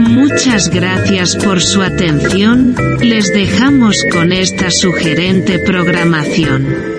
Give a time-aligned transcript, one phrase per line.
[0.00, 6.93] Muchas gracias por su atención, les dejamos con esta sugerente programación.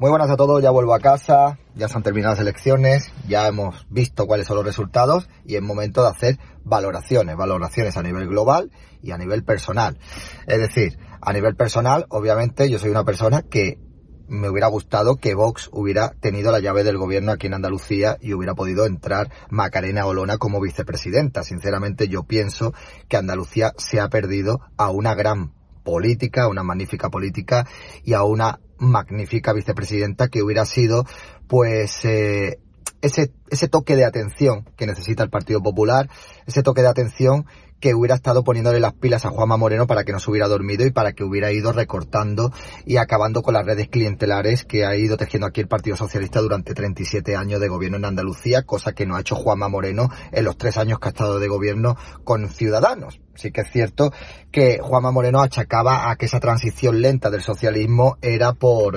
[0.00, 3.48] Muy buenas a todos, ya vuelvo a casa, ya se han terminado las elecciones, ya
[3.48, 8.28] hemos visto cuáles son los resultados y es momento de hacer valoraciones, valoraciones a nivel
[8.28, 8.70] global
[9.02, 9.98] y a nivel personal.
[10.46, 13.80] Es decir, a nivel personal, obviamente, yo soy una persona que
[14.28, 18.34] me hubiera gustado que Vox hubiera tenido la llave del gobierno aquí en Andalucía y
[18.34, 21.42] hubiera podido entrar Macarena Olona como vicepresidenta.
[21.42, 22.72] Sinceramente, yo pienso
[23.08, 25.57] que Andalucía se ha perdido a una gran
[25.88, 27.66] política, una magnífica política
[28.04, 31.04] y a una magnífica vicepresidenta que hubiera sido,
[31.48, 32.58] pues, eh,
[33.00, 36.08] ese, ese toque de atención que necesita el Partido Popular,
[36.46, 37.46] ese toque de atención
[37.80, 40.86] que hubiera estado poniéndole las pilas a Juanma Moreno para que no se hubiera dormido
[40.86, 42.52] y para que hubiera ido recortando
[42.84, 46.74] y acabando con las redes clientelares que ha ido tejiendo aquí el Partido Socialista durante
[46.74, 50.56] 37 años de gobierno en Andalucía, cosa que no ha hecho Juanma Moreno en los
[50.56, 53.20] tres años que ha estado de gobierno con Ciudadanos.
[53.34, 54.12] Sí que es cierto
[54.50, 58.96] que Juanma Moreno achacaba a que esa transición lenta del socialismo era por...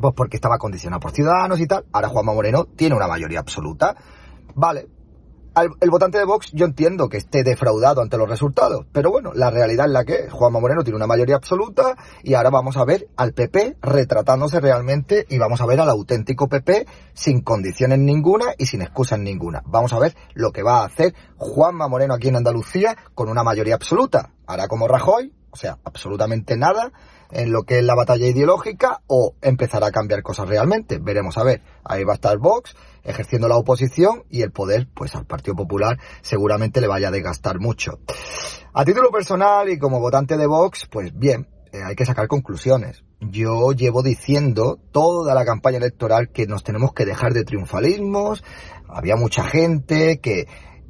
[0.00, 1.84] Pues porque estaba condicionada por ciudadanos y tal.
[1.92, 3.96] Ahora Juanma Moreno tiene una mayoría absoluta.
[4.54, 4.88] Vale,
[5.80, 9.50] el votante de Vox yo entiendo que esté defraudado ante los resultados, pero bueno, la
[9.50, 13.08] realidad es la que Juanma Moreno tiene una mayoría absoluta y ahora vamos a ver
[13.16, 18.66] al PP retratándose realmente y vamos a ver al auténtico PP sin condiciones ninguna y
[18.66, 19.62] sin excusas ninguna.
[19.66, 23.42] Vamos a ver lo que va a hacer Juanma Moreno aquí en Andalucía con una
[23.42, 24.30] mayoría absoluta.
[24.48, 26.90] Hará como Rajoy, o sea, absolutamente nada
[27.30, 30.98] en lo que es la batalla ideológica o empezará a cambiar cosas realmente.
[30.98, 31.60] Veremos a ver.
[31.84, 35.98] Ahí va a estar Vox ejerciendo la oposición y el poder, pues al Partido Popular
[36.22, 37.98] seguramente le vaya a desgastar mucho.
[38.72, 43.04] A título personal y como votante de Vox, pues bien, eh, hay que sacar conclusiones.
[43.20, 48.42] Yo llevo diciendo toda la campaña electoral que nos tenemos que dejar de triunfalismos.
[48.88, 50.46] Había mucha gente que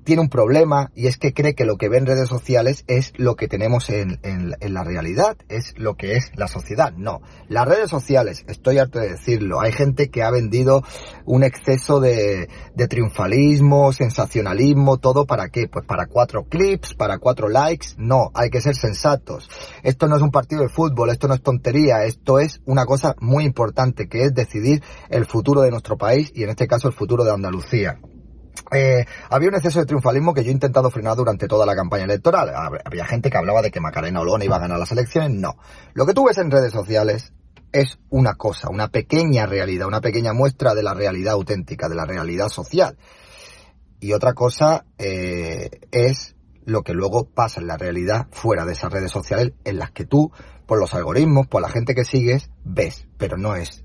[0.09, 3.13] tiene un problema y es que cree que lo que ve en redes sociales es
[3.19, 4.19] lo que tenemos en,
[4.59, 6.95] la realidad, es lo que es la sociedad.
[6.97, 10.83] No, las redes sociales, estoy harto de decirlo, hay gente que ha vendido
[11.27, 15.69] un exceso de, de triunfalismo, sensacionalismo, todo para qué?
[15.69, 17.89] Pues para cuatro clips, para cuatro likes.
[17.99, 19.51] No, hay que ser sensatos.
[19.83, 23.15] Esto no es un partido de fútbol, esto no es tontería, esto es una cosa
[23.21, 26.95] muy importante que es decidir el futuro de nuestro país y en este caso el
[26.95, 28.01] futuro de Andalucía.
[28.73, 32.05] Eh, había un exceso de triunfalismo que yo he intentado frenar durante toda la campaña
[32.05, 32.53] electoral.
[32.85, 35.31] Había gente que hablaba de que Macarena Olona iba a ganar las elecciones.
[35.31, 35.57] No.
[35.95, 37.33] Lo que tú ves en redes sociales
[37.73, 42.05] es una cosa, una pequeña realidad, una pequeña muestra de la realidad auténtica, de la
[42.05, 42.97] realidad social.
[44.01, 48.93] Y otra cosa eh, es lo que luego pasa en la realidad fuera de esas
[48.93, 50.31] redes sociales en las que tú,
[50.67, 53.85] por los algoritmos, por la gente que sigues, ves, pero no es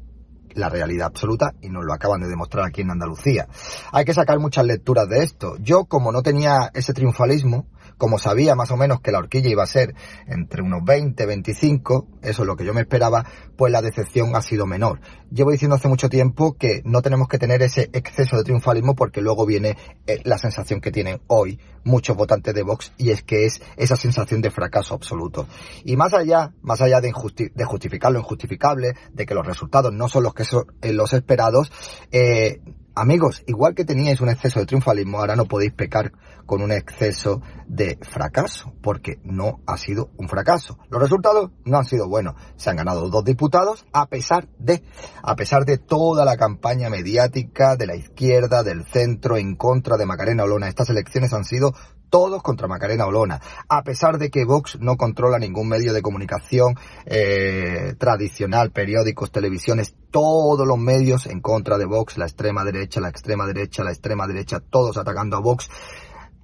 [0.55, 3.47] la realidad absoluta y nos lo acaban de demostrar aquí en Andalucía.
[3.91, 5.55] Hay que sacar muchas lecturas de esto.
[5.59, 7.65] Yo, como no tenía ese triunfalismo,
[7.97, 9.95] como sabía más o menos que la horquilla iba a ser
[10.27, 14.41] entre unos 20, 25, eso es lo que yo me esperaba, pues la decepción ha
[14.41, 14.99] sido menor.
[15.31, 19.21] Llevo diciendo hace mucho tiempo que no tenemos que tener ese exceso de triunfalismo porque
[19.21, 19.77] luego viene
[20.07, 23.95] eh, la sensación que tienen hoy muchos votantes de Vox y es que es esa
[23.95, 25.47] sensación de fracaso absoluto.
[25.83, 30.23] Y más allá, más allá de, justificar lo injustificable, de que los resultados no son
[30.23, 31.71] los que son eh, los esperados,
[32.11, 32.61] eh,
[32.95, 36.11] Amigos, igual que teníais un exceso de triunfalismo, ahora no podéis pecar
[36.45, 40.77] con un exceso de fracaso, porque no ha sido un fracaso.
[40.89, 42.35] Los resultados no han sido buenos.
[42.55, 44.83] Se han ganado dos diputados a pesar de,
[45.23, 50.05] a pesar de toda la campaña mediática de la izquierda, del centro, en contra de
[50.05, 50.67] Macarena Olona.
[50.67, 51.73] Estas elecciones han sido
[52.13, 56.75] todos contra Macarena Olona, a pesar de que Vox no controla ningún medio de comunicación
[57.07, 63.09] eh, tradicional, periódicos, televisiones, todos los medios en contra de Vox, la extrema derecha, la
[63.09, 65.69] extrema derecha, la extrema derecha, todos atacando a Vox.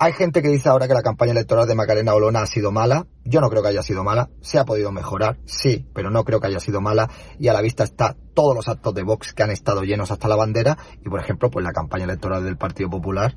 [0.01, 3.05] Hay gente que dice ahora que la campaña electoral de Macarena Olona ha sido mala.
[3.25, 4.29] Yo no creo que haya sido mala.
[4.39, 7.09] Se ha podido mejorar, sí, pero no creo que haya sido mala.
[7.37, 10.29] Y a la vista está todos los actos de Vox que han estado llenos hasta
[10.29, 10.77] la bandera.
[11.05, 13.35] Y por ejemplo, pues la campaña electoral del Partido Popular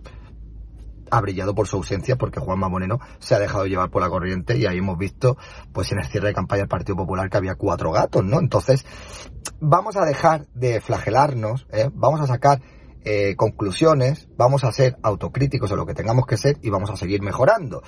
[1.13, 4.57] ha brillado por su ausencia porque Juanma Moreno se ha dejado llevar por la corriente
[4.57, 5.37] y ahí hemos visto,
[5.73, 8.39] pues en el cierre de campaña del Partido Popular que había cuatro gatos, ¿no?
[8.41, 8.87] Entonces,
[9.61, 11.91] vamos a dejar de flagelarnos, ¿eh?
[11.93, 12.63] vamos a sacar
[13.05, 16.97] eh, conclusiones, vamos a ser autocríticos de lo que tengamos que ser y vamos a
[16.97, 17.83] seguir mejorando.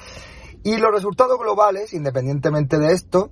[0.62, 3.30] Y los resultados globales, independientemente de esto,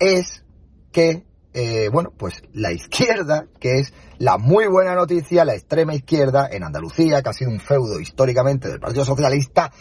[0.00, 0.44] es
[0.90, 6.48] que, eh, bueno, pues la izquierda, que es la muy buena noticia, la extrema izquierda
[6.50, 9.72] en Andalucía, que ha sido un feudo históricamente del Partido Socialista,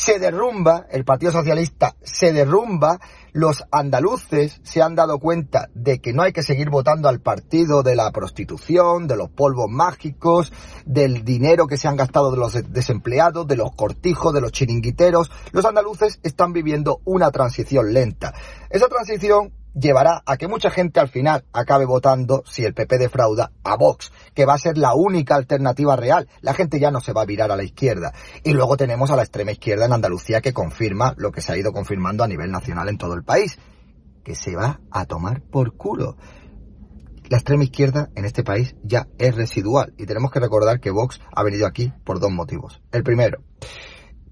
[0.00, 2.98] se derrumba, el Partido Socialista se derrumba,
[3.32, 7.82] los andaluces se han dado cuenta de que no hay que seguir votando al partido
[7.82, 10.54] de la prostitución, de los polvos mágicos,
[10.86, 15.30] del dinero que se han gastado de los desempleados, de los cortijos, de los chiringuiteros.
[15.52, 18.32] Los andaluces están viviendo una transición lenta.
[18.70, 23.52] Esa transición llevará a que mucha gente al final acabe votando, si el PP defrauda,
[23.64, 26.28] a Vox, que va a ser la única alternativa real.
[26.40, 28.12] La gente ya no se va a virar a la izquierda.
[28.44, 31.56] Y luego tenemos a la extrema izquierda en Andalucía que confirma lo que se ha
[31.56, 33.58] ido confirmando a nivel nacional en todo el país,
[34.24, 36.16] que se va a tomar por culo.
[37.28, 41.20] La extrema izquierda en este país ya es residual y tenemos que recordar que Vox
[41.32, 42.82] ha venido aquí por dos motivos.
[42.90, 43.44] El primero,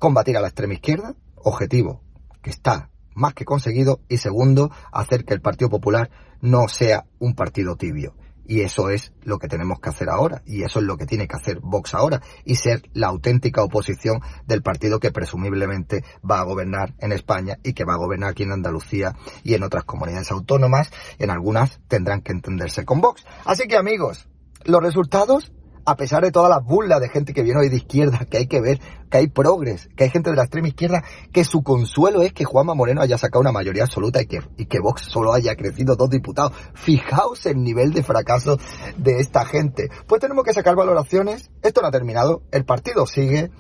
[0.01, 2.03] combatir a la extrema izquierda, objetivo
[2.43, 4.01] que está más que conseguido.
[4.09, 6.11] Y segundo, hacer que el Partido Popular
[6.41, 8.15] no sea un partido tibio.
[8.47, 10.43] Y eso es lo que tenemos que hacer ahora.
[10.47, 12.23] Y eso es lo que tiene que hacer Vox ahora.
[12.47, 17.75] Y ser la auténtica oposición del partido que presumiblemente va a gobernar en España y
[17.75, 20.91] que va a gobernar aquí en Andalucía y en otras comunidades autónomas.
[21.19, 23.27] En algunas tendrán que entenderse con Vox.
[23.45, 24.29] Así que amigos,
[24.65, 25.53] los resultados
[25.89, 28.47] a pesar de todas las burlas de gente que viene hoy de izquierda, que hay
[28.47, 28.79] que ver,
[29.11, 31.03] que hay progres, que hay gente de la extrema izquierda,
[31.33, 34.67] que su consuelo es que Juanma Moreno haya sacado una mayoría absoluta y que, y
[34.67, 36.53] que Vox solo haya crecido dos diputados.
[36.75, 38.59] Fijaos el nivel de fracaso
[38.99, 39.89] de esta gente.
[40.07, 41.51] Pues tenemos que sacar valoraciones.
[41.63, 42.43] Esto no ha terminado.
[42.53, 43.51] El partido sigue.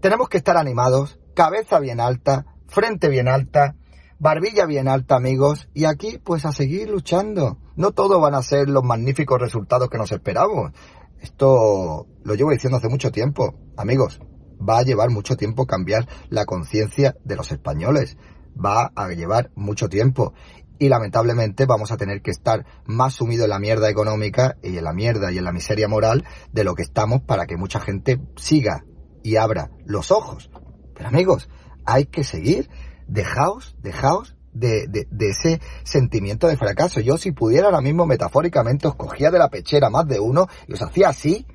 [0.00, 1.20] Tenemos que estar animados.
[1.36, 2.46] Cabeza bien alta.
[2.66, 3.76] Frente bien alta.
[4.18, 5.68] Barbilla bien alta, amigos.
[5.72, 7.58] Y aquí, pues a seguir luchando.
[7.76, 10.72] No todo van a ser los magníficos resultados que nos esperamos.
[11.20, 13.54] Esto lo llevo diciendo hace mucho tiempo.
[13.76, 14.20] Amigos,
[14.60, 18.16] va a llevar mucho tiempo cambiar la conciencia de los españoles.
[18.56, 20.32] Va a llevar mucho tiempo.
[20.78, 24.84] Y lamentablemente vamos a tener que estar más sumidos en la mierda económica y en
[24.84, 28.18] la mierda y en la miseria moral de lo que estamos para que mucha gente
[28.36, 28.84] siga
[29.22, 30.50] y abra los ojos.
[30.94, 31.50] Pero amigos,
[31.84, 32.70] hay que seguir.
[33.06, 37.00] Dejaos, dejaos de, de, ese sentimiento de fracaso.
[37.00, 40.74] Yo si pudiera ahora mismo metafóricamente os cogía de la pechera más de uno y
[40.74, 41.46] os hacía así.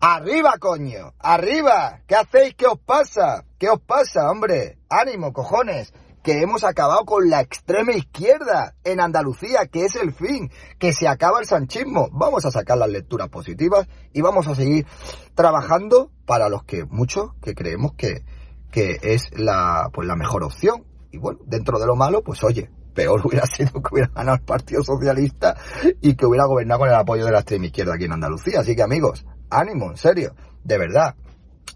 [0.00, 2.00] Arriba, coño, arriba.
[2.06, 2.54] ¿Qué hacéis?
[2.54, 3.44] ¿Qué os pasa?
[3.58, 4.78] ¿Qué os pasa, hombre?
[4.88, 5.92] Ánimo, cojones.
[6.22, 11.08] Que hemos acabado con la extrema izquierda en Andalucía, que es el fin, que se
[11.08, 12.08] acaba el sanchismo.
[12.12, 14.86] Vamos a sacar las lecturas positivas y vamos a seguir
[15.34, 18.24] trabajando para los que muchos que creemos que,
[18.70, 22.70] que es la, pues la mejor opción y bueno, dentro de lo malo, pues oye,
[22.94, 25.56] peor hubiera sido que hubiera ganado el Partido Socialista
[26.00, 28.60] y que hubiera gobernado con el apoyo de la extrema izquierda aquí en Andalucía.
[28.60, 30.34] Así que amigos, ánimo, en serio,
[30.64, 31.14] de verdad.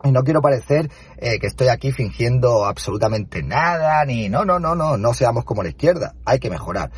[0.04, 4.74] Y no quiero parecer eh, que estoy aquí fingiendo absolutamente nada, ni no, no, no,
[4.74, 6.90] no, no seamos como la izquierda, hay que mejorar.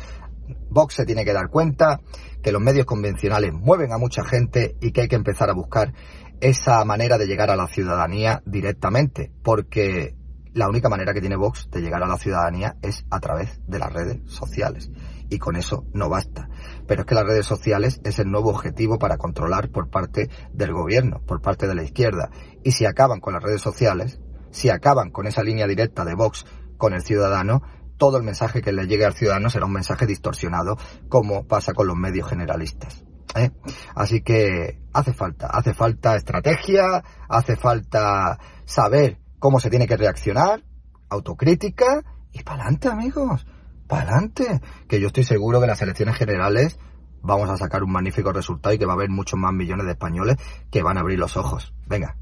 [0.69, 2.01] Vox se tiene que dar cuenta
[2.41, 5.93] que los medios convencionales mueven a mucha gente y que hay que empezar a buscar
[6.41, 10.15] esa manera de llegar a la ciudadanía directamente, porque
[10.55, 13.77] la única manera que tiene Vox de llegar a la ciudadanía es a través de
[13.77, 14.89] las redes sociales.
[15.29, 16.47] Y con eso no basta.
[16.87, 20.71] Pero es que las redes sociales es el nuevo objetivo para controlar por parte del
[20.71, 22.29] gobierno, por parte de la izquierda.
[22.63, 24.21] Y si acaban con las redes sociales,
[24.51, 26.45] si acaban con esa línea directa de Vox
[26.77, 27.61] con el ciudadano,
[27.97, 30.77] todo el mensaje que le llegue al ciudadano será un mensaje distorsionado,
[31.09, 33.03] como pasa con los medios generalistas.
[33.35, 33.51] ¿eh?
[33.93, 40.63] Así que hace falta, hace falta estrategia, hace falta saber cómo se tiene que reaccionar,
[41.07, 43.45] autocrítica y para adelante, amigos,
[43.85, 44.59] para adelante.
[44.87, 46.79] Que yo estoy seguro que las elecciones generales
[47.21, 49.91] vamos a sacar un magnífico resultado y que va a haber muchos más millones de
[49.91, 50.37] españoles
[50.71, 51.75] que van a abrir los ojos.
[51.85, 52.17] Venga,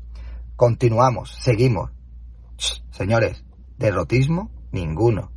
[0.57, 1.91] continuamos, seguimos.
[2.91, 3.45] señores,
[3.77, 5.31] derrotismo, ninguno.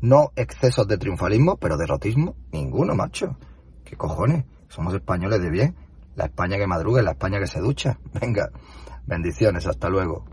[0.00, 3.36] No excesos de triunfalismo, pero derrotismo, ninguno, macho.
[3.84, 4.46] ¿Qué cojones?
[4.68, 5.76] Somos españoles de bien.
[6.14, 7.98] La España que madruga, la España que se ducha.
[8.18, 8.48] Venga,
[9.04, 10.24] bendiciones, hasta luego.